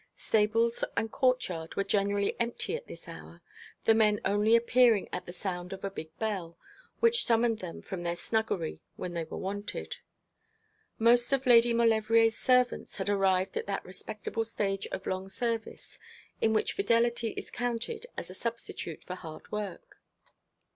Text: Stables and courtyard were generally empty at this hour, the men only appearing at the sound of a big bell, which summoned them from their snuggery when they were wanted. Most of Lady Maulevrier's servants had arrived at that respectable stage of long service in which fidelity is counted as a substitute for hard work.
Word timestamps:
Stables 0.17 0.83
and 0.97 1.11
courtyard 1.11 1.75
were 1.75 1.83
generally 1.83 2.35
empty 2.39 2.75
at 2.75 2.87
this 2.87 3.07
hour, 3.07 3.43
the 3.83 3.93
men 3.93 4.19
only 4.25 4.55
appearing 4.55 5.07
at 5.13 5.27
the 5.27 5.31
sound 5.31 5.73
of 5.73 5.83
a 5.83 5.91
big 5.91 6.09
bell, 6.17 6.57
which 7.01 7.23
summoned 7.23 7.59
them 7.59 7.83
from 7.83 8.01
their 8.01 8.15
snuggery 8.15 8.81
when 8.95 9.13
they 9.13 9.25
were 9.25 9.37
wanted. 9.37 9.97
Most 10.97 11.31
of 11.31 11.45
Lady 11.45 11.71
Maulevrier's 11.71 12.35
servants 12.35 12.95
had 12.97 13.09
arrived 13.09 13.55
at 13.57 13.67
that 13.67 13.85
respectable 13.85 14.43
stage 14.43 14.87
of 14.87 15.05
long 15.05 15.29
service 15.29 15.99
in 16.41 16.51
which 16.51 16.73
fidelity 16.73 17.35
is 17.37 17.51
counted 17.51 18.07
as 18.17 18.31
a 18.31 18.33
substitute 18.33 19.03
for 19.03 19.13
hard 19.13 19.51
work. 19.51 19.97